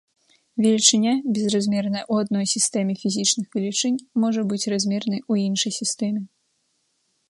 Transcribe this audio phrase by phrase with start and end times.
[0.63, 6.21] Велічыня, безразмерная ў адной сістэме фізічных велічынь, можа быць размернай у іншай сістэме.